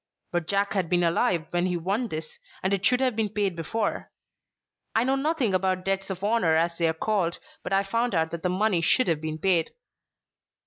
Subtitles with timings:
[0.31, 3.55] But Jack had been alive when he won this, and it should have been paid
[3.55, 4.09] before.
[4.95, 8.31] I know nothing about debts of honour as they are called, but I found out
[8.31, 9.75] that the money should have been paid."